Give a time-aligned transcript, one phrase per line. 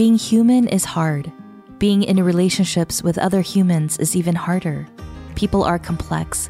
[0.00, 1.30] Being human is hard.
[1.76, 4.88] Being in relationships with other humans is even harder.
[5.34, 6.48] People are complex.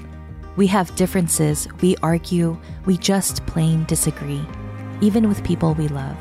[0.55, 4.47] We have differences, we argue, we just plain disagree,
[5.01, 6.17] even with people we love.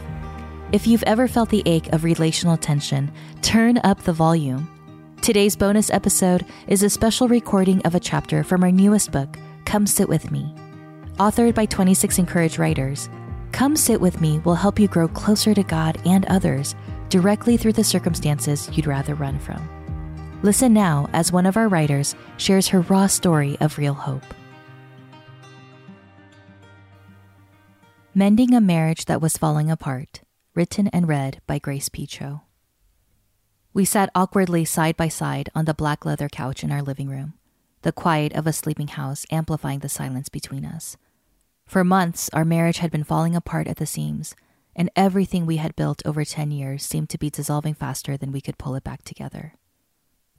[0.72, 3.12] If you've ever felt the ache of relational tension,
[3.44, 4.68] turn up the volume.
[5.22, 9.86] Today's bonus episode is a special recording of a chapter from our newest book, Come
[9.86, 10.52] Sit With Me.
[11.18, 13.08] Authored by 26 Encourage writers,
[13.52, 16.74] Come Sit With Me will help you grow closer to God and others
[17.10, 19.68] directly through the circumstances you'd rather run from.
[20.42, 24.24] Listen now as one of our writers shares her raw story of real hope.
[28.16, 30.22] Mending a Marriage That Was Falling Apart
[30.56, 32.06] written and read by Grace P.
[32.06, 32.42] Cho.
[33.74, 37.36] We sat awkwardly side by side on the black leather couch in our living room,
[37.84, 40.98] the quiet of a sleeping house amplifying the silence between us.
[41.66, 44.36] For months, our marriage had been falling apart at the seams,
[44.76, 48.42] and everything we had built over 10 years seemed to be dissolving faster than we
[48.42, 49.56] could pull it back together.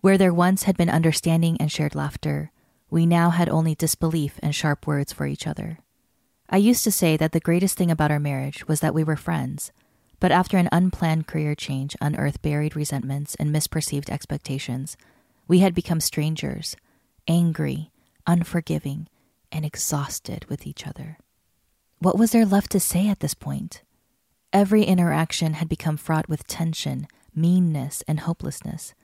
[0.00, 2.50] Where there once had been understanding and shared laughter,
[2.90, 5.78] we now had only disbelief and sharp words for each other.
[6.48, 9.16] I used to say that the greatest thing about our marriage was that we were
[9.16, 9.72] friends
[10.20, 14.96] but after an unplanned career change unearthed buried resentments and misperceived expectations,
[15.48, 16.76] we had become strangers,
[17.26, 17.90] angry,
[18.26, 19.08] unforgiving,
[19.50, 21.18] and exhausted with each other.
[21.98, 23.82] What was there left to say at this point?
[24.52, 28.94] Every interaction had become fraught with tension, meanness, and hopelessness.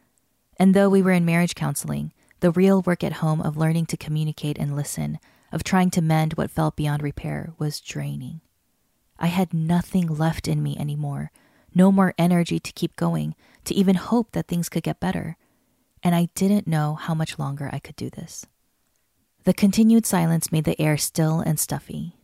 [0.59, 3.97] And though we were in marriage counseling, the real work at home of learning to
[3.97, 5.21] communicate and listen,
[5.53, 8.41] of trying to mend what felt beyond repair, was draining.
[9.19, 11.31] I had nothing left in me anymore,
[11.75, 15.37] no more energy to keep going, to even hope that things could get better.
[16.03, 18.47] And I didn't know how much longer I could do this.
[19.45, 22.17] The continued silence made the air still and stuffy.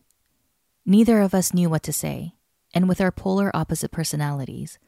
[0.85, 2.33] Neither of us knew what to say,
[2.73, 4.79] and with our polar opposite personalities,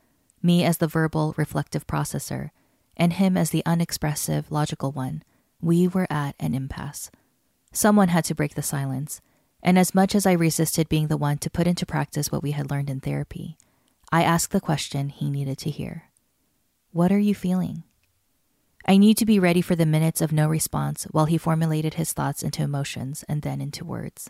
[0.42, 2.52] me as the verbal, reflective processor,
[2.98, 5.24] and him as the unexpressive, logical one,
[5.62, 7.12] we were at an impasse.
[7.72, 9.22] Someone had to break the silence,
[9.62, 12.52] and as much as I resisted being the one to put into practice what we
[12.52, 13.58] had learned in therapy,
[14.12, 16.06] I asked the question he needed to hear
[16.92, 17.84] What are you feeling?
[18.88, 22.14] I need to be ready for the minutes of no response while he formulated his
[22.14, 24.30] thoughts into emotions and then into words.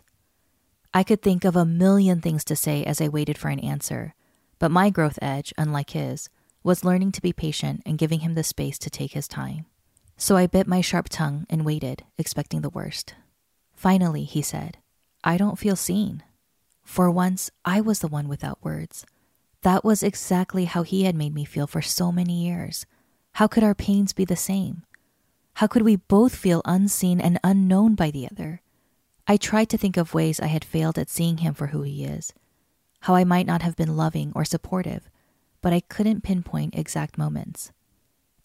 [0.96, 4.14] I could think of a million things to say as I waited for an answer,
[4.58, 6.30] but my growth edge, unlike his,
[6.62, 9.66] was learning to be patient and giving him the space to take his time.
[10.16, 13.14] So I bit my sharp tongue and waited, expecting the worst.
[13.74, 14.78] Finally, he said,
[15.22, 16.22] I don't feel seen.
[16.82, 19.04] For once, I was the one without words.
[19.60, 22.86] That was exactly how he had made me feel for so many years.
[23.32, 24.82] How could our pains be the same?
[25.56, 28.62] How could we both feel unseen and unknown by the other?
[29.28, 32.04] I tried to think of ways I had failed at seeing him for who he
[32.04, 32.32] is,
[33.00, 35.10] how I might not have been loving or supportive,
[35.60, 37.72] but I couldn't pinpoint exact moments.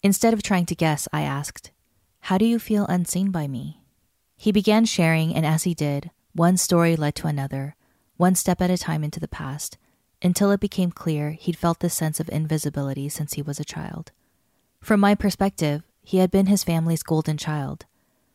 [0.02, 1.70] Instead of trying to guess, I asked,
[2.22, 3.80] How do you feel unseen by me?
[4.36, 7.76] He began sharing, and as he did, one story led to another,
[8.16, 9.78] one step at a time into the past,
[10.20, 14.10] until it became clear he'd felt this sense of invisibility since he was a child.
[14.80, 17.86] From my perspective, he had been his family's golden child,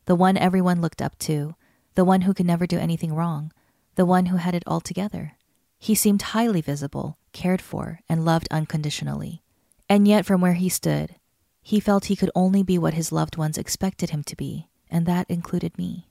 [0.06, 1.56] the one everyone looked up to,
[1.98, 3.52] the one who could never do anything wrong,
[3.96, 5.34] the one who had it all together.
[5.80, 9.42] He seemed highly visible, cared for, and loved unconditionally.
[9.90, 11.16] And yet, from where he stood,
[11.60, 15.08] he felt he could only be what his loved ones expected him to be, and
[15.08, 16.08] that included me.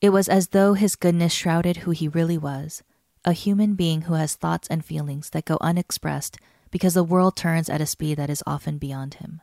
[0.00, 2.84] It was as though his goodness shrouded who he really was
[3.24, 6.38] a human being who has thoughts and feelings that go unexpressed
[6.70, 9.40] because the world turns at a speed that is often beyond him.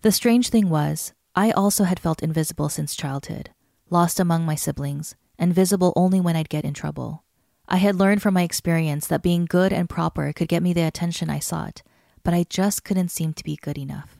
[0.00, 3.50] The strange thing was, I also had felt invisible since childhood,
[3.90, 7.24] lost among my siblings, and visible only when I'd get in trouble.
[7.68, 10.82] I had learned from my experience that being good and proper could get me the
[10.82, 11.82] attention I sought,
[12.24, 14.16] but I just couldn't seem to be good enough.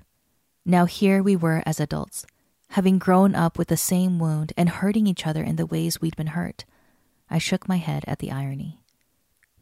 [0.64, 2.24] Now here we were as adults,
[2.70, 6.16] having grown up with the same wound and hurting each other in the ways we'd
[6.16, 6.64] been hurt.
[7.28, 8.82] I shook my head at the irony.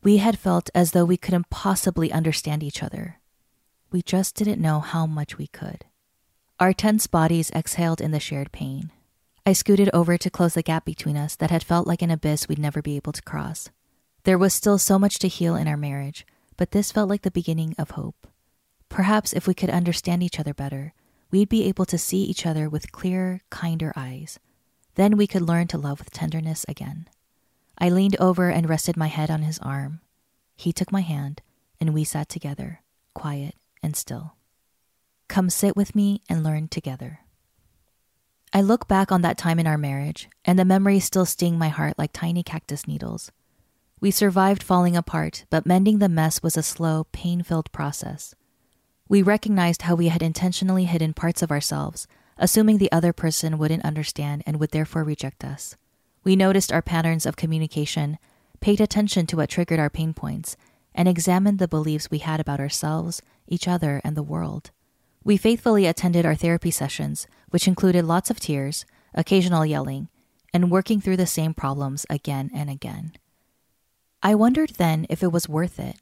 [0.03, 3.21] We had felt as though we couldn't possibly understand each other.
[3.91, 5.87] We just didn't know how much we could.
[6.61, 8.93] Our tense bodies exhaled in the shared pain.
[9.49, 12.49] I scooted over to close the gap between us that had felt like an abyss
[12.49, 13.71] we'd never be able to cross.
[14.25, 16.27] There was still so much to heal in our marriage,
[16.59, 18.27] but this felt like the beginning of hope.
[18.91, 20.93] Perhaps if we could understand each other better,
[21.31, 24.39] we'd be able to see each other with clearer, kinder eyes.
[24.97, 27.09] Then we could learn to love with tenderness again.
[27.79, 30.03] I leaned over and rested my head on his arm.
[30.57, 31.41] He took my hand,
[31.81, 32.83] and we sat together,
[33.15, 34.35] quiet and still.
[35.27, 37.21] Come sit with me and learn together.
[38.53, 41.69] I look back on that time in our marriage, and the memories still sting my
[41.69, 43.31] heart like tiny cactus needles.
[44.01, 48.35] We survived falling apart, but mending the mess was a slow, pain filled process.
[49.09, 52.07] We recognized how we had intentionally hidden parts of ourselves,
[52.39, 55.77] assuming the other person wouldn't understand and would therefore reject us.
[56.25, 58.19] We noticed our patterns of communication,
[58.61, 60.57] paid attention to what triggered our pain points,
[60.95, 64.71] and examined the beliefs we had about ourselves, each other, and the world.
[65.29, 70.09] We faithfully attended our therapy sessions, which included lots of tears, occasional yelling,
[70.55, 73.13] and working through the same problems again and again.
[74.23, 75.97] I wondered then if it was worth it,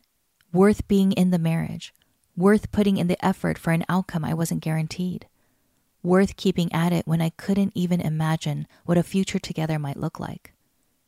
[0.53, 1.93] worth being in the marriage,
[2.37, 5.27] worth putting in the effort for an outcome I wasn't guaranteed,
[6.05, 10.21] worth keeping at it when I couldn't even imagine what a future together might look
[10.21, 10.53] like.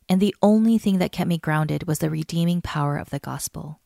[0.08, 3.78] And the only thing that kept me grounded was the redeeming power of the gospel.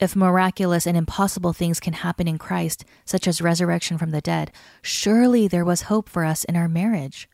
[0.00, 4.50] If miraculous and impossible things can happen in Christ, such as resurrection from the dead,
[4.80, 7.28] surely there was hope for us in our marriage.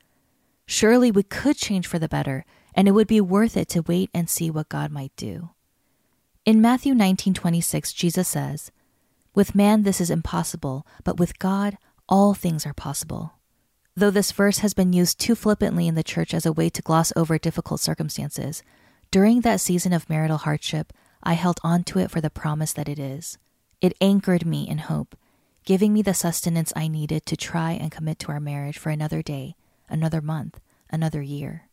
[0.66, 4.10] Surely we could change for the better, and it would be worth it to wait
[4.12, 5.50] and see what God might do.
[6.44, 8.72] In Matthew 19:26, Jesus says,
[9.32, 11.78] "With man this is impossible, but with God
[12.08, 13.34] all things are possible."
[13.94, 16.82] Though this verse has been used too flippantly in the church as a way to
[16.82, 18.64] gloss over difficult circumstances,
[19.12, 20.92] during that season of marital hardship,
[21.26, 23.36] I held on to it for the promise that it is.
[23.80, 25.16] It anchored me in hope,
[25.64, 29.22] giving me the sustenance I needed to try and commit to our marriage for another
[29.22, 29.56] day,
[29.88, 31.68] another month, another year.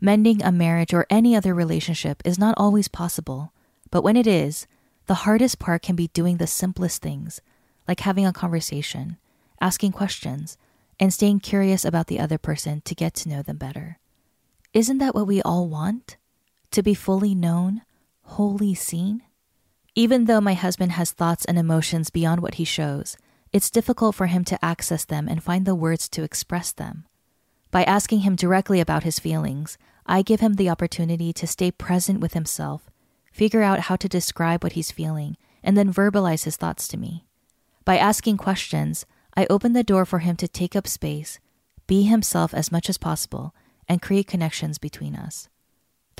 [0.00, 3.52] Mending a marriage or any other relationship is not always possible,
[3.92, 4.66] but when it is,
[5.06, 7.40] the hardest part can be doing the simplest things,
[7.86, 9.18] like having a conversation,
[9.60, 10.58] asking questions,
[10.98, 14.00] and staying curious about the other person to get to know them better.
[14.74, 16.16] Isn't that what we all want?
[16.72, 17.82] To be fully known,
[18.36, 19.22] wholly seen?
[19.94, 23.16] Even though my husband has thoughts and emotions beyond what he shows,
[23.52, 27.06] it's difficult for him to access them and find the words to express them.
[27.72, 32.20] By asking him directly about his feelings, I give him the opportunity to stay present
[32.20, 32.88] with himself,
[33.32, 37.26] figure out how to describe what he's feeling, and then verbalize his thoughts to me.
[37.84, 39.04] By asking questions,
[39.36, 41.38] I open the door for him to take up space,
[41.86, 43.54] be himself as much as possible,
[43.88, 45.49] and create connections between us.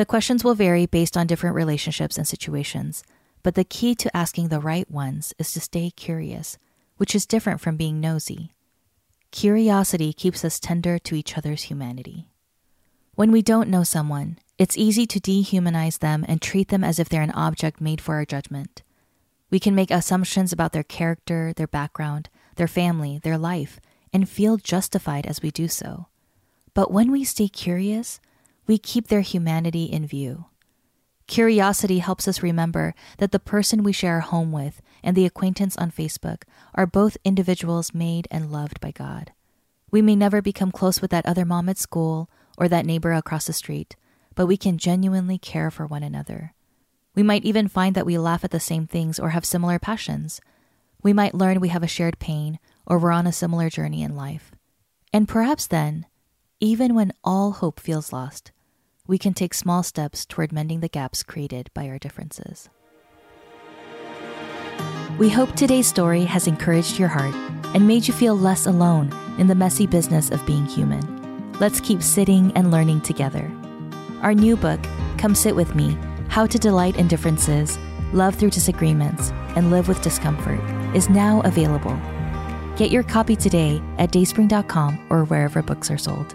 [0.01, 3.05] The questions will vary based on different relationships and situations,
[3.43, 6.57] but the key to asking the right ones is to stay curious,
[6.97, 8.55] which is different from being nosy.
[9.31, 12.31] Curiosity keeps us tender to each other's humanity.
[13.15, 17.11] When we don't know someone, it's easy to dehumanize them and treat them as if
[17.11, 18.83] they're an object made for our judgment.
[19.51, 23.79] We can make assumptions about their character, their background, their family, their life,
[24.15, 26.07] and feel justified as we do so.
[26.73, 28.19] But when we stay curious,
[28.71, 30.45] we keep their humanity in view.
[31.27, 35.77] Curiosity helps us remember that the person we share a home with and the acquaintance
[35.77, 36.45] on Facebook
[36.77, 39.33] are both individuals made and loved by God.
[39.91, 43.47] We may never become close with that other mom at school or that neighbor across
[43.47, 43.97] the street,
[44.37, 46.55] but we can genuinely care for one another.
[47.17, 50.41] We might even find that we laugh at the same things or have similar passions,
[51.03, 54.15] we might learn we have a shared pain or we're on a similar journey in
[54.15, 54.53] life.
[55.13, 56.07] And perhaps then,
[56.61, 58.53] even when all hope feels lost,
[59.11, 62.71] we can take small steps toward mending the gaps created by our differences.
[65.19, 67.35] We hope today's story has encouraged your heart
[67.75, 71.53] and made you feel less alone in the messy business of being human.
[71.59, 73.51] Let's keep sitting and learning together.
[74.23, 74.81] Our new book,
[75.19, 75.99] Come Sit With Me
[76.29, 77.81] How to Delight in Differences,
[78.13, 80.61] Love Through Disagreements, and Live with Discomfort
[80.95, 82.01] is now available.
[82.77, 86.33] Get your copy today at dayspring.com or wherever books are sold.